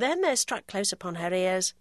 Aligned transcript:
Then 0.00 0.22
there 0.22 0.36
struck 0.36 0.66
close 0.66 0.92
upon 0.92 1.16
her 1.16 1.30
ears, 1.30 1.74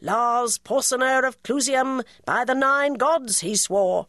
Lars 0.00 0.56
Porsena 0.56 1.26
of 1.26 1.42
Clusium, 1.42 2.02
by 2.24 2.44
the 2.44 2.54
nine 2.54 2.94
gods, 2.94 3.40
he 3.40 3.56
swore. 3.56 4.06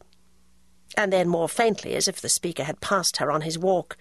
And 0.96 1.12
then 1.12 1.28
more 1.28 1.50
faintly, 1.50 1.96
as 1.96 2.08
if 2.08 2.22
the 2.22 2.30
speaker 2.30 2.64
had 2.64 2.82
passed 2.82 3.18
her 3.18 3.32
on 3.32 3.42
his 3.42 3.58
walk, 3.58 3.98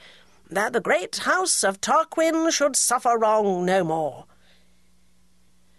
that 0.51 0.75
the 0.75 0.81
great 0.81 1.17
house 1.17 1.65
of 1.65 1.81
Tarquin 1.81 2.53
should 2.53 2.77
suffer 2.77 3.17
wrong 3.17 3.65
no 3.65 3.83
more. 3.83 4.27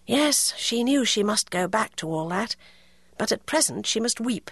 Yes, 0.08 0.56
she 0.58 0.84
knew 0.84 1.06
she 1.06 1.22
must 1.22 1.52
go 1.52 1.68
back 1.68 1.96
to 1.98 2.12
all 2.12 2.30
that, 2.30 2.56
but 3.20 3.32
at 3.32 3.46
present 3.46 3.86
she 3.86 4.00
must 4.00 4.20
weep. 4.20 4.50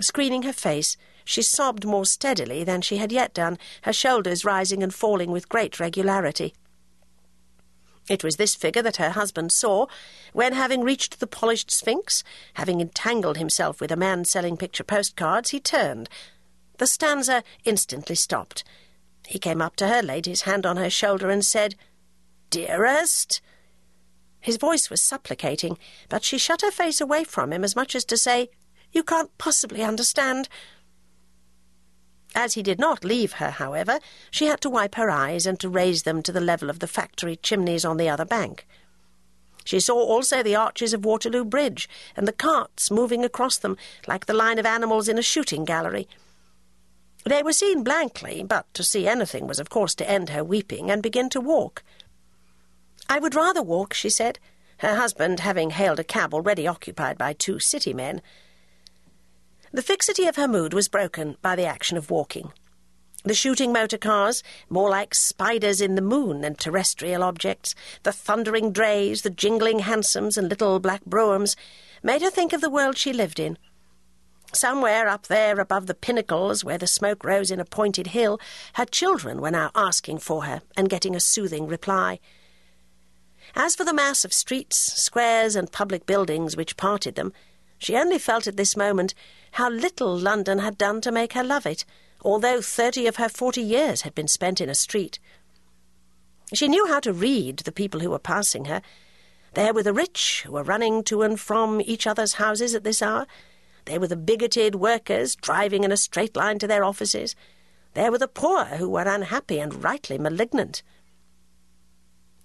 Screening 0.00 0.44
her 0.44 0.54
face, 0.54 0.96
she 1.22 1.42
sobbed 1.42 1.84
more 1.84 2.06
steadily 2.06 2.64
than 2.64 2.80
she 2.80 2.96
had 2.96 3.12
yet 3.12 3.34
done, 3.34 3.58
her 3.82 3.92
shoulders 3.92 4.42
rising 4.42 4.82
and 4.82 4.94
falling 4.94 5.30
with 5.30 5.50
great 5.50 5.78
regularity. 5.78 6.54
It 8.08 8.22
was 8.22 8.36
this 8.36 8.54
figure 8.54 8.82
that 8.82 8.96
her 8.96 9.10
husband 9.10 9.50
saw 9.52 9.86
when, 10.32 10.52
having 10.52 10.82
reached 10.82 11.20
the 11.20 11.26
polished 11.26 11.70
sphinx, 11.70 12.22
having 12.54 12.80
entangled 12.80 13.38
himself 13.38 13.80
with 13.80 13.90
a 13.90 13.96
man 13.96 14.24
selling 14.24 14.56
picture 14.56 14.84
postcards, 14.84 15.50
he 15.50 15.60
turned. 15.60 16.08
The 16.78 16.86
stanza 16.86 17.42
instantly 17.64 18.16
stopped. 18.16 18.64
He 19.26 19.38
came 19.38 19.62
up 19.62 19.76
to 19.76 19.88
her, 19.88 20.02
laid 20.02 20.26
his 20.26 20.42
hand 20.42 20.66
on 20.66 20.76
her 20.76 20.90
shoulder, 20.90 21.30
and 21.30 21.44
said, 21.44 21.76
Dearest! 22.50 23.40
His 24.40 24.58
voice 24.58 24.90
was 24.90 25.00
supplicating, 25.00 25.78
but 26.10 26.24
she 26.24 26.36
shut 26.36 26.60
her 26.60 26.70
face 26.70 27.00
away 27.00 27.24
from 27.24 27.52
him 27.52 27.64
as 27.64 27.74
much 27.74 27.94
as 27.94 28.04
to 28.06 28.18
say, 28.18 28.50
You 28.92 29.02
can't 29.02 29.36
possibly 29.38 29.82
understand. 29.82 30.50
As 32.34 32.54
he 32.54 32.62
did 32.62 32.80
not 32.80 33.04
leave 33.04 33.34
her, 33.34 33.50
however, 33.50 34.00
she 34.30 34.46
had 34.46 34.60
to 34.62 34.70
wipe 34.70 34.96
her 34.96 35.10
eyes 35.10 35.46
and 35.46 35.58
to 35.60 35.68
raise 35.68 36.02
them 36.02 36.22
to 36.22 36.32
the 36.32 36.40
level 36.40 36.68
of 36.68 36.80
the 36.80 36.88
factory 36.88 37.36
chimneys 37.36 37.84
on 37.84 37.96
the 37.96 38.08
other 38.08 38.24
bank. 38.24 38.66
She 39.64 39.80
saw 39.80 39.96
also 39.96 40.42
the 40.42 40.56
arches 40.56 40.92
of 40.92 41.04
Waterloo 41.04 41.44
Bridge, 41.44 41.88
and 42.16 42.28
the 42.28 42.32
carts 42.32 42.90
moving 42.90 43.24
across 43.24 43.56
them 43.56 43.78
like 44.06 44.26
the 44.26 44.34
line 44.34 44.58
of 44.58 44.66
animals 44.66 45.08
in 45.08 45.18
a 45.18 45.22
shooting 45.22 45.64
gallery. 45.64 46.06
They 47.24 47.42
were 47.42 47.54
seen 47.54 47.82
blankly, 47.82 48.44
but 48.46 48.72
to 48.74 48.84
see 48.84 49.08
anything 49.08 49.46
was 49.46 49.58
of 49.58 49.70
course 49.70 49.94
to 49.94 50.10
end 50.10 50.28
her 50.28 50.44
weeping 50.44 50.90
and 50.90 51.02
begin 51.02 51.30
to 51.30 51.40
walk. 51.40 51.82
I 53.08 53.18
would 53.18 53.34
rather 53.34 53.62
walk, 53.62 53.94
she 53.94 54.10
said, 54.10 54.38
her 54.78 54.96
husband 54.96 55.40
having 55.40 55.70
hailed 55.70 56.00
a 56.00 56.04
cab 56.04 56.34
already 56.34 56.66
occupied 56.66 57.16
by 57.16 57.32
two 57.32 57.58
city 57.58 57.94
men. 57.94 58.20
The 59.74 59.82
fixity 59.82 60.28
of 60.28 60.36
her 60.36 60.46
mood 60.46 60.72
was 60.72 60.86
broken 60.86 61.36
by 61.42 61.56
the 61.56 61.66
action 61.66 61.96
of 61.96 62.08
walking. 62.08 62.52
The 63.24 63.34
shooting 63.34 63.72
motor 63.72 63.98
cars, 63.98 64.44
more 64.70 64.88
like 64.88 65.16
spiders 65.16 65.80
in 65.80 65.96
the 65.96 66.00
moon 66.00 66.42
than 66.42 66.54
terrestrial 66.54 67.24
objects, 67.24 67.74
the 68.04 68.12
thundering 68.12 68.70
drays, 68.70 69.22
the 69.22 69.30
jingling 69.30 69.80
hansoms 69.80 70.38
and 70.38 70.48
little 70.48 70.78
black 70.78 71.02
broughams, 71.04 71.56
made 72.04 72.22
her 72.22 72.30
think 72.30 72.52
of 72.52 72.60
the 72.60 72.70
world 72.70 72.96
she 72.96 73.12
lived 73.12 73.40
in. 73.40 73.58
Somewhere 74.52 75.08
up 75.08 75.26
there 75.26 75.58
above 75.58 75.88
the 75.88 75.94
pinnacles, 75.94 76.62
where 76.62 76.78
the 76.78 76.86
smoke 76.86 77.24
rose 77.24 77.50
in 77.50 77.58
a 77.58 77.64
pointed 77.64 78.06
hill, 78.06 78.38
her 78.74 78.86
children 78.86 79.40
were 79.40 79.50
now 79.50 79.72
asking 79.74 80.18
for 80.18 80.44
her 80.44 80.62
and 80.76 80.88
getting 80.88 81.16
a 81.16 81.20
soothing 81.20 81.66
reply. 81.66 82.20
As 83.56 83.74
for 83.74 83.82
the 83.82 83.92
mass 83.92 84.24
of 84.24 84.32
streets, 84.32 84.78
squares, 84.78 85.56
and 85.56 85.72
public 85.72 86.06
buildings 86.06 86.56
which 86.56 86.76
parted 86.76 87.16
them, 87.16 87.32
she 87.78 87.96
only 87.96 88.18
felt 88.18 88.46
at 88.46 88.56
this 88.56 88.76
moment 88.76 89.14
how 89.52 89.70
little 89.70 90.16
London 90.16 90.58
had 90.58 90.78
done 90.78 91.00
to 91.02 91.12
make 91.12 91.32
her 91.34 91.44
love 91.44 91.66
it, 91.66 91.84
although 92.22 92.60
thirty 92.60 93.06
of 93.06 93.16
her 93.16 93.28
forty 93.28 93.62
years 93.62 94.02
had 94.02 94.14
been 94.14 94.28
spent 94.28 94.60
in 94.60 94.68
a 94.68 94.74
street. 94.74 95.18
She 96.52 96.68
knew 96.68 96.86
how 96.86 97.00
to 97.00 97.12
read 97.12 97.58
the 97.58 97.72
people 97.72 98.00
who 98.00 98.10
were 98.10 98.18
passing 98.18 98.66
her. 98.66 98.82
There 99.54 99.72
were 99.72 99.82
the 99.82 99.92
rich, 99.92 100.42
who 100.44 100.52
were 100.52 100.62
running 100.62 101.04
to 101.04 101.22
and 101.22 101.38
from 101.38 101.80
each 101.80 102.06
other's 102.06 102.34
houses 102.34 102.74
at 102.74 102.84
this 102.84 103.02
hour. 103.02 103.26
There 103.84 104.00
were 104.00 104.08
the 104.08 104.16
bigoted 104.16 104.74
workers, 104.76 105.36
driving 105.36 105.84
in 105.84 105.92
a 105.92 105.96
straight 105.96 106.36
line 106.36 106.58
to 106.58 106.66
their 106.66 106.84
offices. 106.84 107.36
There 107.94 108.10
were 108.10 108.18
the 108.18 108.28
poor, 108.28 108.64
who 108.64 108.88
were 108.88 109.02
unhappy 109.02 109.60
and 109.60 109.84
rightly 109.84 110.18
malignant. 110.18 110.82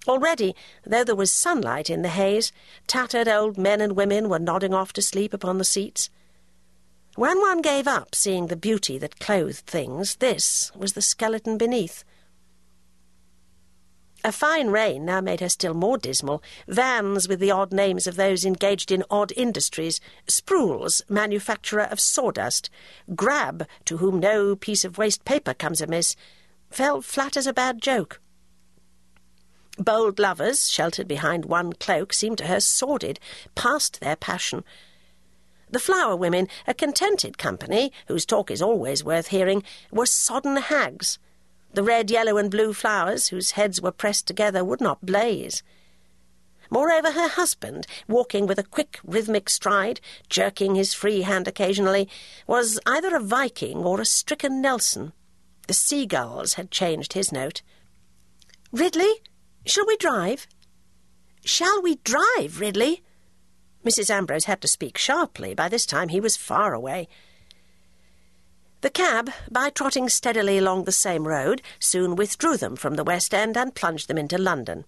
Already, 0.08 0.56
though 0.84 1.04
there 1.04 1.14
was 1.14 1.32
sunlight 1.32 1.90
in 1.90 2.02
the 2.02 2.08
haze, 2.08 2.52
tattered 2.86 3.28
old 3.28 3.58
men 3.58 3.80
and 3.80 3.94
women 3.94 4.28
were 4.28 4.38
nodding 4.38 4.72
off 4.72 4.92
to 4.94 5.02
sleep 5.02 5.34
upon 5.34 5.58
the 5.58 5.64
seats. 5.64 6.08
When 7.16 7.38
one 7.40 7.60
gave 7.60 7.86
up 7.86 8.14
seeing 8.14 8.46
the 8.46 8.56
beauty 8.56 8.96
that 8.98 9.20
clothed 9.20 9.66
things, 9.66 10.16
this 10.16 10.72
was 10.74 10.94
the 10.94 11.02
skeleton 11.02 11.58
beneath. 11.58 12.04
A 14.22 14.32
fine 14.32 14.68
rain 14.68 15.04
now 15.04 15.20
made 15.20 15.40
her 15.40 15.48
still 15.48 15.72
more 15.72 15.96
dismal. 15.96 16.42
Vans 16.68 17.26
with 17.26 17.40
the 17.40 17.50
odd 17.50 17.72
names 17.72 18.06
of 18.06 18.16
those 18.16 18.44
engaged 18.44 18.92
in 18.92 19.04
odd 19.10 19.32
industries, 19.34 19.98
Sprules, 20.26 21.02
manufacturer 21.08 21.84
of 21.84 22.00
sawdust, 22.00 22.68
Grab, 23.14 23.66
to 23.86 23.96
whom 23.96 24.20
no 24.20 24.54
piece 24.56 24.84
of 24.84 24.98
waste 24.98 25.24
paper 25.24 25.54
comes 25.54 25.80
amiss, 25.80 26.16
fell 26.70 27.00
flat 27.00 27.36
as 27.36 27.46
a 27.46 27.52
bad 27.52 27.80
joke. 27.80 28.20
Bold 29.80 30.20
lovers, 30.20 30.70
sheltered 30.70 31.08
behind 31.08 31.46
one 31.46 31.72
cloak, 31.72 32.12
seemed 32.12 32.38
to 32.38 32.46
her 32.46 32.60
sordid, 32.60 33.18
past 33.54 34.00
their 34.00 34.16
passion, 34.16 34.62
the 35.72 35.78
flower 35.78 36.16
women, 36.16 36.48
a 36.66 36.74
contented 36.74 37.38
company, 37.38 37.92
whose 38.08 38.26
talk 38.26 38.50
is 38.50 38.60
always 38.60 39.04
worth 39.04 39.28
hearing, 39.28 39.62
were 39.92 40.06
sodden 40.06 40.56
hags. 40.56 41.18
The 41.74 41.84
red, 41.84 42.10
yellow, 42.10 42.36
and 42.38 42.50
blue 42.50 42.72
flowers, 42.72 43.28
whose 43.28 43.52
heads 43.52 43.80
were 43.80 43.92
pressed 43.92 44.26
together, 44.26 44.64
would 44.64 44.80
not 44.80 45.06
blaze. 45.06 45.62
Moreover, 46.70 47.12
her 47.12 47.28
husband, 47.28 47.86
walking 48.08 48.46
with 48.46 48.58
a 48.58 48.64
quick, 48.64 48.98
rhythmic 49.04 49.48
stride, 49.48 50.00
jerking 50.28 50.74
his 50.74 50.92
free 50.92 51.22
hand 51.22 51.46
occasionally, 51.46 52.08
was 52.48 52.80
either 52.84 53.14
a 53.14 53.20
Viking 53.22 53.78
or 53.78 54.00
a 54.00 54.04
stricken 54.04 54.60
Nelson. 54.60 55.12
The 55.68 55.74
seagulls 55.74 56.54
had 56.54 56.72
changed 56.72 57.12
his 57.12 57.30
note. 57.30 57.62
Ridley, 58.72 59.20
shall 59.66 59.86
we 59.86 59.96
drive? 59.96 60.46
Shall 61.44 61.82
we 61.82 61.96
drive, 61.96 62.60
Ridley? 62.60 63.02
Mrs. 63.84 64.10
Ambrose 64.10 64.44
had 64.44 64.60
to 64.60 64.68
speak 64.68 64.98
sharply. 64.98 65.54
By 65.54 65.68
this 65.68 65.86
time 65.86 66.08
he 66.08 66.20
was 66.20 66.36
far 66.36 66.74
away. 66.74 67.08
The 68.82 68.90
cab, 68.90 69.30
by 69.50 69.70
trotting 69.70 70.08
steadily 70.08 70.58
along 70.58 70.84
the 70.84 70.92
same 70.92 71.26
road, 71.26 71.60
soon 71.78 72.16
withdrew 72.16 72.56
them 72.56 72.76
from 72.76 72.94
the 72.94 73.04
West 73.04 73.34
End 73.34 73.56
and 73.56 73.74
plunged 73.74 74.08
them 74.08 74.18
into 74.18 74.38
London. 74.38 74.84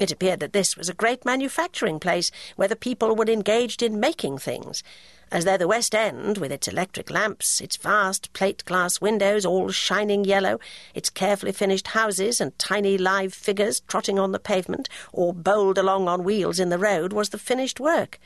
It 0.00 0.12
appeared 0.12 0.40
that 0.40 0.52
this 0.52 0.76
was 0.76 0.88
a 0.88 0.94
great 0.94 1.24
manufacturing 1.24 1.98
place 1.98 2.30
where 2.54 2.68
the 2.68 2.76
people 2.76 3.16
were 3.16 3.24
engaged 3.24 3.82
in 3.82 3.98
making 3.98 4.38
things, 4.38 4.84
as 5.32 5.44
though 5.44 5.56
the 5.56 5.68
West 5.68 5.94
End, 5.94 6.38
with 6.38 6.52
its 6.52 6.68
electric 6.68 7.10
lamps, 7.10 7.60
its 7.60 7.76
vast 7.76 8.32
plate 8.32 8.64
glass 8.64 9.00
windows 9.00 9.44
all 9.44 9.70
shining 9.70 10.24
yellow, 10.24 10.60
its 10.94 11.10
carefully 11.10 11.52
finished 11.52 11.88
houses 11.88 12.40
and 12.40 12.58
tiny 12.58 12.96
live 12.96 13.34
figures 13.34 13.80
trotting 13.88 14.18
on 14.18 14.32
the 14.32 14.38
pavement 14.38 14.88
or 15.12 15.34
bowled 15.34 15.78
along 15.78 16.08
on 16.08 16.22
wheels 16.22 16.58
in 16.58 16.68
the 16.68 16.78
road, 16.78 17.12
was 17.12 17.30
the 17.30 17.38
finished 17.38 17.80
work. 17.80 18.18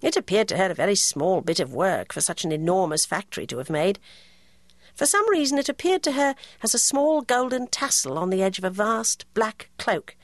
It 0.00 0.16
appeared 0.16 0.48
to 0.48 0.56
her 0.56 0.70
a 0.70 0.74
very 0.74 0.94
small 0.94 1.40
bit 1.40 1.60
of 1.60 1.74
work 1.74 2.12
for 2.12 2.20
such 2.20 2.44
an 2.44 2.52
enormous 2.52 3.04
factory 3.04 3.46
to 3.48 3.58
have 3.58 3.70
made. 3.70 3.98
For 4.94 5.06
some 5.06 5.28
reason 5.28 5.58
it 5.58 5.68
appeared 5.68 6.02
to 6.04 6.12
her 6.12 6.34
as 6.62 6.74
a 6.74 6.78
small 6.78 7.22
golden 7.22 7.66
tassel 7.66 8.18
on 8.18 8.30
the 8.30 8.42
edge 8.42 8.58
of 8.58 8.64
a 8.64 8.70
vast 8.70 9.24
black 9.34 9.70
cloak, 9.78 10.14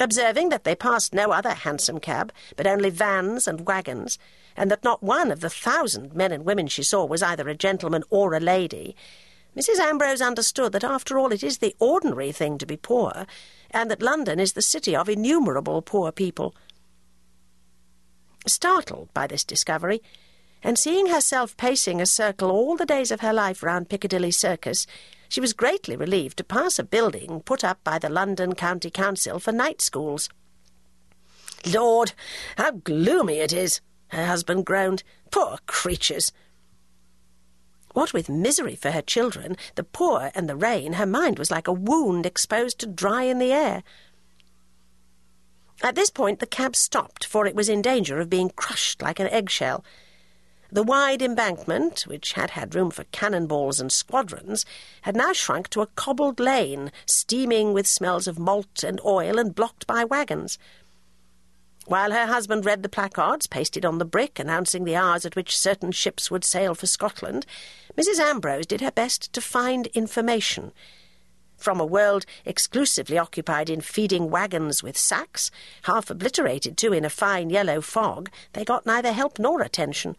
Observing 0.00 0.48
that 0.48 0.64
they 0.64 0.74
passed 0.74 1.14
no 1.14 1.30
other 1.30 1.54
hansom 1.54 2.00
cab, 2.00 2.32
but 2.56 2.66
only 2.66 2.90
vans 2.90 3.46
and 3.46 3.66
wagons, 3.66 4.18
and 4.56 4.70
that 4.70 4.84
not 4.84 5.02
one 5.02 5.30
of 5.30 5.40
the 5.40 5.50
thousand 5.50 6.14
men 6.14 6.32
and 6.32 6.44
women 6.44 6.66
she 6.66 6.82
saw 6.82 7.04
was 7.04 7.22
either 7.22 7.48
a 7.48 7.54
gentleman 7.54 8.02
or 8.10 8.34
a 8.34 8.40
lady, 8.40 8.96
Mrs. 9.56 9.78
Ambrose 9.78 10.20
understood 10.20 10.72
that 10.72 10.82
after 10.82 11.16
all 11.16 11.30
it 11.32 11.44
is 11.44 11.58
the 11.58 11.76
ordinary 11.78 12.32
thing 12.32 12.58
to 12.58 12.66
be 12.66 12.76
poor, 12.76 13.24
and 13.70 13.88
that 13.88 14.02
London 14.02 14.40
is 14.40 14.54
the 14.54 14.62
city 14.62 14.96
of 14.96 15.08
innumerable 15.08 15.80
poor 15.80 16.10
people. 16.10 16.56
Startled 18.48 19.14
by 19.14 19.28
this 19.28 19.44
discovery, 19.44 20.02
and 20.62 20.76
seeing 20.76 21.06
herself 21.06 21.56
pacing 21.56 22.00
a 22.00 22.06
circle 22.06 22.50
all 22.50 22.76
the 22.76 22.86
days 22.86 23.12
of 23.12 23.20
her 23.20 23.32
life 23.32 23.62
round 23.62 23.88
Piccadilly 23.88 24.32
Circus, 24.32 24.88
she 25.34 25.40
was 25.40 25.52
greatly 25.52 25.96
relieved 25.96 26.36
to 26.36 26.44
pass 26.44 26.78
a 26.78 26.84
building 26.84 27.42
put 27.44 27.64
up 27.64 27.82
by 27.82 27.98
the 27.98 28.08
London 28.08 28.54
County 28.54 28.88
Council 28.88 29.40
for 29.40 29.50
night 29.50 29.80
schools. 29.80 30.28
Lord, 31.66 32.12
how 32.56 32.70
gloomy 32.70 33.38
it 33.38 33.52
is! 33.52 33.80
her 34.10 34.26
husband 34.26 34.64
groaned. 34.64 35.02
Poor 35.32 35.58
creatures! 35.66 36.30
What 37.94 38.12
with 38.12 38.28
misery 38.28 38.76
for 38.76 38.92
her 38.92 39.02
children, 39.02 39.56
the 39.74 39.82
poor, 39.82 40.30
and 40.36 40.48
the 40.48 40.54
rain, 40.54 40.92
her 40.92 41.06
mind 41.06 41.40
was 41.40 41.50
like 41.50 41.66
a 41.66 41.72
wound 41.72 42.26
exposed 42.26 42.78
to 42.78 42.86
dry 42.86 43.24
in 43.24 43.40
the 43.40 43.52
air. 43.52 43.82
At 45.82 45.96
this 45.96 46.10
point 46.10 46.38
the 46.38 46.46
cab 46.46 46.76
stopped, 46.76 47.24
for 47.24 47.44
it 47.44 47.56
was 47.56 47.68
in 47.68 47.82
danger 47.82 48.20
of 48.20 48.30
being 48.30 48.50
crushed 48.50 49.02
like 49.02 49.18
an 49.18 49.26
eggshell. 49.26 49.84
The 50.74 50.82
wide 50.82 51.22
embankment, 51.22 52.00
which 52.00 52.32
had 52.32 52.50
had 52.50 52.74
room 52.74 52.90
for 52.90 53.04
cannonballs 53.12 53.78
and 53.78 53.92
squadrons, 53.92 54.66
had 55.02 55.14
now 55.14 55.32
shrunk 55.32 55.68
to 55.68 55.82
a 55.82 55.86
cobbled 55.86 56.40
lane, 56.40 56.90
steaming 57.06 57.72
with 57.72 57.86
smells 57.86 58.26
of 58.26 58.40
malt 58.40 58.82
and 58.82 59.00
oil 59.04 59.38
and 59.38 59.54
blocked 59.54 59.86
by 59.86 60.02
wagons. 60.02 60.58
While 61.86 62.10
her 62.10 62.26
husband 62.26 62.64
read 62.64 62.82
the 62.82 62.88
placards 62.88 63.46
pasted 63.46 63.84
on 63.84 63.98
the 63.98 64.04
brick 64.04 64.40
announcing 64.40 64.82
the 64.82 64.96
hours 64.96 65.24
at 65.24 65.36
which 65.36 65.56
certain 65.56 65.92
ships 65.92 66.28
would 66.28 66.44
sail 66.44 66.74
for 66.74 66.88
Scotland, 66.88 67.46
Mrs. 67.96 68.18
Ambrose 68.18 68.66
did 68.66 68.80
her 68.80 68.90
best 68.90 69.32
to 69.32 69.40
find 69.40 69.86
information. 69.88 70.72
From 71.56 71.78
a 71.78 71.86
world 71.86 72.26
exclusively 72.44 73.16
occupied 73.16 73.70
in 73.70 73.80
feeding 73.80 74.28
wagons 74.28 74.82
with 74.82 74.98
sacks, 74.98 75.52
half 75.82 76.10
obliterated 76.10 76.76
too 76.76 76.92
in 76.92 77.04
a 77.04 77.10
fine 77.10 77.48
yellow 77.48 77.80
fog, 77.80 78.28
they 78.54 78.64
got 78.64 78.84
neither 78.84 79.12
help 79.12 79.38
nor 79.38 79.62
attention. 79.62 80.16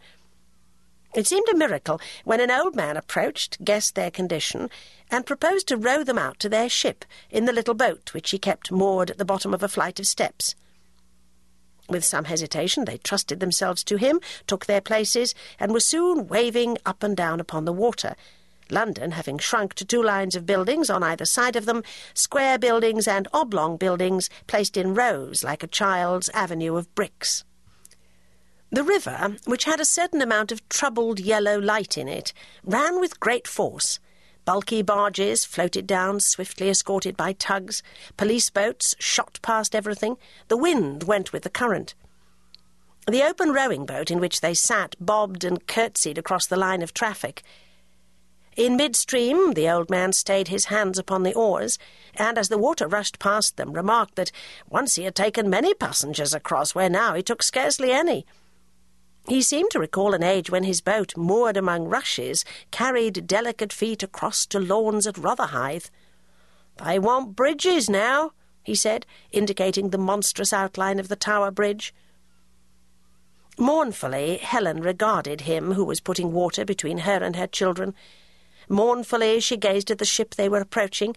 It 1.16 1.26
seemed 1.26 1.48
a 1.48 1.56
miracle 1.56 1.98
when 2.24 2.40
an 2.40 2.50
old 2.50 2.76
man 2.76 2.98
approached, 2.98 3.64
guessed 3.64 3.94
their 3.94 4.10
condition, 4.10 4.68
and 5.10 5.24
proposed 5.24 5.66
to 5.68 5.78
row 5.78 6.04
them 6.04 6.18
out 6.18 6.38
to 6.40 6.48
their 6.50 6.68
ship 6.68 7.06
in 7.30 7.46
the 7.46 7.54
little 7.54 7.72
boat 7.72 8.12
which 8.12 8.32
he 8.32 8.38
kept 8.38 8.70
moored 8.70 9.10
at 9.10 9.16
the 9.16 9.24
bottom 9.24 9.54
of 9.54 9.62
a 9.62 9.68
flight 9.68 9.98
of 9.98 10.06
steps. 10.06 10.54
With 11.88 12.04
some 12.04 12.26
hesitation, 12.26 12.84
they 12.84 12.98
trusted 12.98 13.40
themselves 13.40 13.82
to 13.84 13.96
him, 13.96 14.20
took 14.46 14.66
their 14.66 14.82
places, 14.82 15.34
and 15.58 15.72
were 15.72 15.80
soon 15.80 16.26
waving 16.26 16.76
up 16.84 17.02
and 17.02 17.16
down 17.16 17.40
upon 17.40 17.64
the 17.64 17.72
water. 17.72 18.14
London 18.68 19.12
having 19.12 19.38
shrunk 19.38 19.72
to 19.74 19.86
two 19.86 20.02
lines 20.02 20.36
of 20.36 20.44
buildings 20.44 20.90
on 20.90 21.02
either 21.02 21.24
side 21.24 21.56
of 21.56 21.64
them, 21.64 21.82
square 22.12 22.58
buildings 22.58 23.08
and 23.08 23.26
oblong 23.32 23.78
buildings 23.78 24.28
placed 24.46 24.76
in 24.76 24.92
rows 24.92 25.42
like 25.42 25.62
a 25.62 25.68
child's 25.68 26.28
avenue 26.34 26.76
of 26.76 26.94
bricks. 26.94 27.42
The 28.70 28.82
river, 28.82 29.36
which 29.44 29.64
had 29.64 29.80
a 29.80 29.84
certain 29.84 30.20
amount 30.20 30.50
of 30.50 30.68
troubled 30.68 31.20
yellow 31.20 31.58
light 31.58 31.96
in 31.96 32.08
it, 32.08 32.32
ran 32.64 33.00
with 33.00 33.20
great 33.20 33.46
force. 33.46 34.00
Bulky 34.44 34.82
barges 34.82 35.44
floated 35.44 35.86
down, 35.86 36.20
swiftly 36.20 36.68
escorted 36.68 37.16
by 37.16 37.32
tugs. 37.32 37.82
Police 38.16 38.50
boats 38.50 38.94
shot 38.98 39.38
past 39.40 39.74
everything. 39.74 40.16
The 40.48 40.56
wind 40.56 41.04
went 41.04 41.32
with 41.32 41.44
the 41.44 41.50
current. 41.50 41.94
The 43.06 43.22
open 43.22 43.52
rowing 43.52 43.86
boat 43.86 44.10
in 44.10 44.18
which 44.18 44.40
they 44.40 44.52
sat 44.52 44.96
bobbed 44.98 45.44
and 45.44 45.66
curtsied 45.66 46.18
across 46.18 46.46
the 46.46 46.56
line 46.56 46.82
of 46.82 46.92
traffic. 46.92 47.44
In 48.56 48.76
midstream, 48.76 49.52
the 49.52 49.68
old 49.68 49.90
man 49.90 50.12
stayed 50.12 50.48
his 50.48 50.66
hands 50.66 50.98
upon 50.98 51.22
the 51.22 51.34
oars, 51.34 51.78
and 52.14 52.36
as 52.36 52.48
the 52.48 52.58
water 52.58 52.88
rushed 52.88 53.18
past 53.20 53.56
them, 53.56 53.72
remarked 53.72 54.16
that 54.16 54.32
once 54.68 54.96
he 54.96 55.04
had 55.04 55.14
taken 55.14 55.48
many 55.48 55.72
passengers 55.72 56.34
across, 56.34 56.74
where 56.74 56.90
now 56.90 57.14
he 57.14 57.22
took 57.22 57.42
scarcely 57.42 57.92
any. 57.92 58.26
He 59.28 59.42
seemed 59.42 59.70
to 59.72 59.80
recall 59.80 60.14
an 60.14 60.22
age 60.22 60.50
when 60.50 60.62
his 60.62 60.80
boat, 60.80 61.16
moored 61.16 61.56
among 61.56 61.88
rushes, 61.88 62.44
carried 62.70 63.26
delicate 63.26 63.72
feet 63.72 64.02
across 64.04 64.46
to 64.46 64.60
lawns 64.60 65.06
at 65.06 65.18
Rotherhithe. 65.18 65.86
They 66.84 66.98
want 66.98 67.34
bridges 67.34 67.90
now, 67.90 68.32
he 68.62 68.76
said, 68.76 69.04
indicating 69.32 69.90
the 69.90 69.98
monstrous 69.98 70.52
outline 70.52 71.00
of 71.00 71.08
the 71.08 71.16
Tower 71.16 71.50
Bridge. 71.50 71.92
Mournfully, 73.58 74.36
Helen 74.36 74.80
regarded 74.80 75.42
him 75.42 75.72
who 75.72 75.84
was 75.84 76.00
putting 76.00 76.32
water 76.32 76.64
between 76.64 76.98
her 76.98 77.22
and 77.22 77.34
her 77.34 77.46
children. 77.46 77.94
Mournfully, 78.68 79.40
she 79.40 79.56
gazed 79.56 79.90
at 79.90 79.98
the 79.98 80.04
ship 80.04 80.34
they 80.34 80.48
were 80.48 80.60
approaching. 80.60 81.16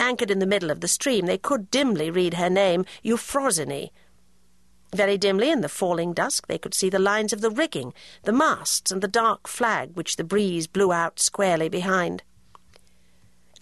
Anchored 0.00 0.30
in 0.30 0.38
the 0.38 0.46
middle 0.46 0.70
of 0.70 0.80
the 0.80 0.88
stream, 0.88 1.26
they 1.26 1.38
could 1.38 1.70
dimly 1.70 2.10
read 2.10 2.34
her 2.34 2.50
name, 2.50 2.84
Euphrosyne, 3.02 3.90
very 4.94 5.16
dimly 5.16 5.50
in 5.50 5.62
the 5.62 5.68
falling 5.68 6.12
dusk 6.12 6.46
they 6.46 6.58
could 6.58 6.74
see 6.74 6.90
the 6.90 6.98
lines 6.98 7.32
of 7.32 7.40
the 7.40 7.50
rigging, 7.50 7.94
the 8.24 8.32
masts, 8.32 8.90
and 8.90 9.02
the 9.02 9.08
dark 9.08 9.48
flag 9.48 9.90
which 9.94 10.16
the 10.16 10.24
breeze 10.24 10.66
blew 10.66 10.92
out 10.92 11.18
squarely 11.18 11.68
behind. 11.68 12.22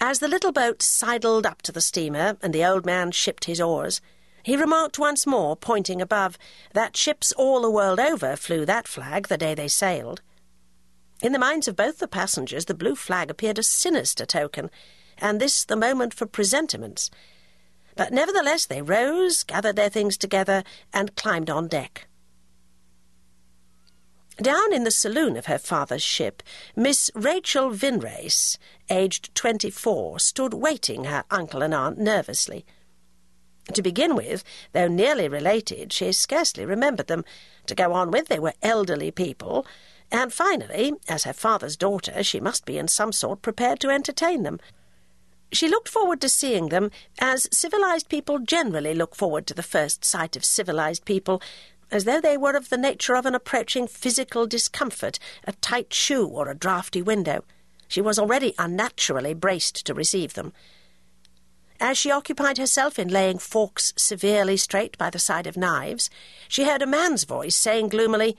As 0.00 0.18
the 0.18 0.28
little 0.28 0.52
boat 0.52 0.82
sidled 0.82 1.46
up 1.46 1.62
to 1.62 1.72
the 1.72 1.80
steamer 1.80 2.36
and 2.42 2.52
the 2.52 2.64
old 2.64 2.86
man 2.86 3.10
shipped 3.12 3.44
his 3.44 3.60
oars, 3.60 4.00
he 4.42 4.56
remarked 4.56 4.98
once 4.98 5.26
more, 5.26 5.54
pointing 5.54 6.00
above, 6.00 6.38
that 6.72 6.96
ships 6.96 7.32
all 7.32 7.60
the 7.60 7.70
world 7.70 8.00
over 8.00 8.34
flew 8.36 8.64
that 8.64 8.88
flag 8.88 9.28
the 9.28 9.36
day 9.36 9.54
they 9.54 9.68
sailed. 9.68 10.22
In 11.22 11.32
the 11.32 11.38
minds 11.38 11.68
of 11.68 11.76
both 11.76 11.98
the 11.98 12.08
passengers 12.08 12.64
the 12.64 12.74
blue 12.74 12.96
flag 12.96 13.30
appeared 13.30 13.58
a 13.58 13.62
sinister 13.62 14.24
token, 14.24 14.70
and 15.18 15.38
this 15.38 15.64
the 15.64 15.76
moment 15.76 16.14
for 16.14 16.24
presentiments, 16.24 17.10
but 17.96 18.12
nevertheless 18.12 18.66
they 18.66 18.82
rose, 18.82 19.44
gathered 19.44 19.76
their 19.76 19.88
things 19.88 20.16
together, 20.16 20.64
and 20.92 21.16
climbed 21.16 21.50
on 21.50 21.68
deck. 21.68 22.06
Down 24.40 24.72
in 24.72 24.84
the 24.84 24.90
saloon 24.90 25.36
of 25.36 25.46
her 25.46 25.58
father's 25.58 26.02
ship, 26.02 26.42
Miss 26.74 27.10
Rachel 27.14 27.70
Vinrace, 27.70 28.56
aged 28.88 29.34
twenty-four, 29.34 30.18
stood 30.18 30.54
waiting 30.54 31.04
her 31.04 31.24
uncle 31.30 31.60
and 31.60 31.74
aunt 31.74 31.98
nervously. 31.98 32.64
To 33.74 33.82
begin 33.82 34.16
with, 34.16 34.42
though 34.72 34.88
nearly 34.88 35.28
related, 35.28 35.92
she 35.92 36.10
scarcely 36.12 36.64
remembered 36.64 37.06
them. 37.06 37.24
To 37.66 37.74
go 37.74 37.92
on 37.92 38.10
with, 38.10 38.28
they 38.28 38.38
were 38.38 38.54
elderly 38.62 39.10
people, 39.10 39.66
and 40.10 40.32
finally, 40.32 40.94
as 41.06 41.24
her 41.24 41.34
father's 41.34 41.76
daughter, 41.76 42.22
she 42.24 42.40
must 42.40 42.64
be 42.64 42.78
in 42.78 42.88
some 42.88 43.12
sort 43.12 43.42
prepared 43.42 43.78
to 43.80 43.90
entertain 43.90 44.42
them. 44.42 44.58
She 45.52 45.68
looked 45.68 45.88
forward 45.88 46.20
to 46.20 46.28
seeing 46.28 46.68
them, 46.68 46.90
as 47.18 47.48
civilized 47.50 48.08
people 48.08 48.38
generally 48.38 48.94
look 48.94 49.16
forward 49.16 49.46
to 49.48 49.54
the 49.54 49.62
first 49.62 50.04
sight 50.04 50.36
of 50.36 50.44
civilized 50.44 51.04
people, 51.04 51.42
as 51.90 52.04
though 52.04 52.20
they 52.20 52.36
were 52.36 52.54
of 52.56 52.68
the 52.68 52.76
nature 52.76 53.16
of 53.16 53.26
an 53.26 53.34
approaching 53.34 53.88
physical 53.88 54.46
discomfort, 54.46 55.18
a 55.44 55.52
tight 55.54 55.92
shoe 55.92 56.26
or 56.26 56.48
a 56.48 56.54
draughty 56.54 57.02
window. 57.02 57.44
She 57.88 58.00
was 58.00 58.18
already 58.18 58.54
unnaturally 58.58 59.34
braced 59.34 59.84
to 59.86 59.94
receive 59.94 60.34
them. 60.34 60.52
As 61.80 61.98
she 61.98 62.12
occupied 62.12 62.58
herself 62.58 62.98
in 62.98 63.08
laying 63.08 63.38
forks 63.38 63.92
severely 63.96 64.56
straight 64.56 64.96
by 64.98 65.10
the 65.10 65.18
side 65.18 65.48
of 65.48 65.56
knives, 65.56 66.10
she 66.46 66.64
heard 66.64 66.82
a 66.82 66.86
man's 66.86 67.24
voice 67.24 67.56
saying 67.56 67.88
gloomily, 67.88 68.36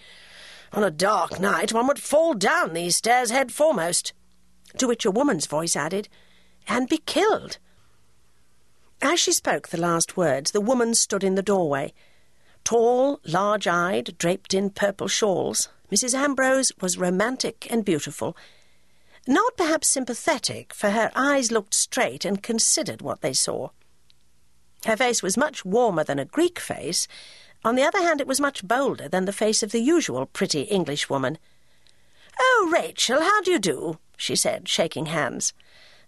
On 0.72 0.84
a 0.84 0.92
dark 0.92 1.40
night 1.40 1.74
one 1.74 1.88
would 1.88 2.00
fall 2.00 2.34
down 2.34 2.74
these 2.74 2.96
stairs 2.96 3.32
head 3.32 3.52
foremost. 3.52 4.14
To 4.78 4.88
which 4.88 5.06
a 5.06 5.12
woman's 5.12 5.48
voice 5.48 5.76
added, 5.76 6.08
and 6.68 6.88
be 6.90 6.98
killed. 7.00 7.58
As 9.02 9.20
she 9.20 9.32
spoke 9.32 9.70
the 9.70 9.80
last 9.80 10.16
words, 10.16 10.52
the 10.52 10.62
woman 10.62 10.94
stood 10.94 11.24
in 11.24 11.36
the 11.36 11.42
doorway. 11.42 11.94
Tall, 12.64 13.20
large 13.26 13.68
eyed, 13.68 14.16
draped 14.18 14.54
in 14.54 14.70
purple 14.70 15.08
shawls, 15.08 15.70
Mrs. 15.92 16.14
Ambrose 16.14 16.72
was 16.80 16.98
romantic 16.98 17.68
and 17.70 17.84
beautiful. 17.84 18.38
Not 19.28 19.58
perhaps 19.58 19.90
sympathetic, 19.90 20.74
for 20.74 20.92
her 20.92 21.12
eyes 21.16 21.52
looked 21.52 21.74
straight 21.74 22.24
and 22.24 22.42
considered 22.42 23.02
what 23.02 23.22
they 23.22 23.34
saw. 23.34 23.70
Her 24.86 24.96
face 24.96 25.22
was 25.22 25.38
much 25.38 25.66
warmer 25.66 26.04
than 26.04 26.18
a 26.18 26.26
Greek 26.26 26.60
face. 26.60 27.08
On 27.66 27.76
the 27.76 27.84
other 27.84 28.00
hand, 28.00 28.22
it 28.22 28.28
was 28.28 28.40
much 28.40 28.66
bolder 28.66 29.10
than 29.10 29.26
the 29.26 29.34
face 29.34 29.62
of 29.62 29.72
the 29.72 29.82
usual 29.82 30.26
pretty 30.26 30.62
Englishwoman. 30.62 31.38
Oh, 32.40 32.70
Rachel, 32.72 33.20
how 33.20 33.42
do 33.42 33.52
you 33.52 33.60
do? 33.60 34.00
she 34.16 34.36
said, 34.36 34.70
shaking 34.70 35.08
hands. 35.08 35.54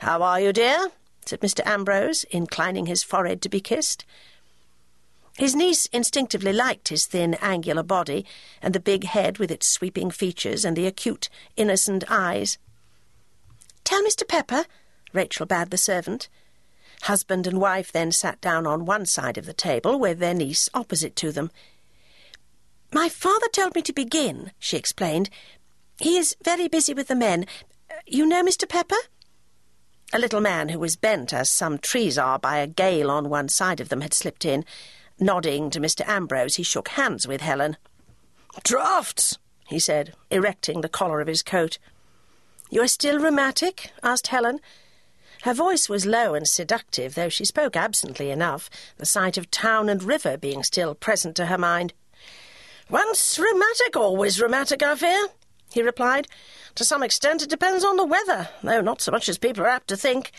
How 0.03 0.21
are 0.21 0.41
you, 0.41 0.51
dear? 0.51 0.89
said 1.25 1.39
Mr. 1.39 1.65
Ambrose, 1.65 2.25
inclining 2.25 2.87
his 2.87 3.03
forehead 3.03 3.41
to 3.41 3.47
be 3.47 3.61
kissed. 3.61 4.03
His 5.37 5.55
niece 5.55 5.85
instinctively 5.93 6.51
liked 6.51 6.89
his 6.89 7.05
thin, 7.05 7.35
angular 7.35 7.83
body, 7.83 8.25
and 8.61 8.75
the 8.75 8.81
big 8.81 9.05
head 9.05 9.37
with 9.37 9.49
its 9.49 9.65
sweeping 9.65 10.11
features 10.11 10.65
and 10.65 10.75
the 10.75 10.87
acute, 10.87 11.29
innocent 11.55 12.03
eyes. 12.09 12.57
Tell 13.85 14.03
Mr. 14.03 14.27
Pepper, 14.27 14.65
Rachel 15.13 15.45
bade 15.45 15.69
the 15.69 15.77
servant. 15.77 16.27
Husband 17.03 17.47
and 17.47 17.61
wife 17.61 17.89
then 17.89 18.11
sat 18.11 18.41
down 18.41 18.67
on 18.67 18.85
one 18.85 19.05
side 19.05 19.37
of 19.37 19.45
the 19.45 19.53
table, 19.53 19.97
with 19.97 20.19
their 20.19 20.33
niece 20.33 20.67
opposite 20.73 21.15
to 21.15 21.31
them. 21.31 21.49
My 22.91 23.07
father 23.07 23.47
told 23.53 23.73
me 23.73 23.81
to 23.83 23.93
begin, 23.93 24.51
she 24.59 24.75
explained. 24.75 25.29
He 25.97 26.17
is 26.17 26.35
very 26.43 26.67
busy 26.67 26.93
with 26.93 27.07
the 27.07 27.15
men. 27.15 27.45
You 28.05 28.25
know 28.25 28.43
Mr. 28.43 28.67
Pepper? 28.67 28.97
A 30.15 30.19
little 30.19 30.41
man 30.41 30.69
who 30.69 30.77
was 30.77 30.95
bent 30.95 31.33
as 31.33 31.49
some 31.49 31.79
trees 31.79 32.19
are 32.19 32.37
by 32.37 32.57
a 32.57 32.67
gale 32.67 33.09
on 33.09 33.29
one 33.29 33.49
side 33.49 33.79
of 33.79 33.89
them 33.89 34.01
had 34.01 34.13
slipped 34.13 34.45
in. 34.45 34.63
Nodding 35.19 35.71
to 35.71 35.79
Mr. 35.79 36.07
Ambrose, 36.07 36.57
he 36.57 36.63
shook 36.63 36.89
hands 36.89 37.27
with 37.27 37.41
Helen. 37.41 37.77
Draughts, 38.63 39.39
he 39.67 39.79
said, 39.79 40.13
erecting 40.29 40.81
the 40.81 40.87
collar 40.87 41.19
of 41.19 41.27
his 41.27 41.41
coat. 41.41 41.79
You 42.69 42.83
are 42.83 42.87
still 42.87 43.17
rheumatic? 43.17 43.91
asked 44.03 44.27
Helen. 44.27 44.59
Her 45.45 45.53
voice 45.55 45.89
was 45.89 46.05
low 46.05 46.35
and 46.35 46.47
seductive, 46.47 47.15
though 47.15 47.29
she 47.29 47.43
spoke 47.43 47.75
absently 47.75 48.29
enough, 48.29 48.69
the 48.97 49.07
sight 49.07 49.35
of 49.35 49.49
town 49.49 49.89
and 49.89 50.03
river 50.03 50.37
being 50.37 50.61
still 50.61 50.93
present 50.93 51.35
to 51.37 51.47
her 51.47 51.57
mind. 51.57 51.91
Once 52.87 53.39
rheumatic, 53.39 53.95
always 53.95 54.39
rheumatic, 54.39 54.83
I 54.83 54.95
fear, 54.95 55.29
he 55.73 55.81
replied. 55.81 56.27
To 56.75 56.85
some 56.85 57.03
extent 57.03 57.41
it 57.41 57.49
depends 57.49 57.83
on 57.83 57.97
the 57.97 58.05
weather, 58.05 58.49
though 58.61 58.81
not 58.81 59.01
so 59.01 59.11
much 59.11 59.27
as 59.27 59.37
people 59.37 59.63
are 59.63 59.69
apt 59.69 59.87
to 59.89 59.97
think. 59.97 60.31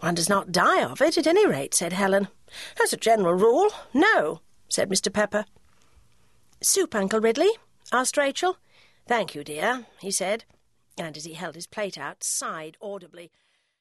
One 0.00 0.14
does 0.14 0.28
not 0.28 0.52
die 0.52 0.82
of 0.82 1.02
it, 1.02 1.18
at 1.18 1.26
any 1.26 1.46
rate, 1.46 1.74
said 1.74 1.92
Helen. 1.92 2.28
As 2.82 2.92
a 2.92 2.96
general 2.96 3.34
rule, 3.34 3.70
no, 3.92 4.40
said 4.68 4.88
Mr. 4.88 5.12
Pepper. 5.12 5.44
Soup, 6.62 6.94
Uncle 6.94 7.20
Ridley? 7.20 7.50
asked 7.92 8.16
Rachel. 8.16 8.56
Thank 9.06 9.34
you, 9.34 9.44
dear, 9.44 9.86
he 10.00 10.10
said, 10.10 10.44
and 10.96 11.16
as 11.16 11.24
he 11.24 11.34
held 11.34 11.54
his 11.54 11.66
plate 11.66 11.98
out, 11.98 12.22
sighed 12.22 12.76
audibly. 12.80 13.30